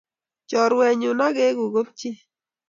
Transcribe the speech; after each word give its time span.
Choruenyu 0.49 1.11
akeku 1.27 1.63
kobchi 1.73 2.09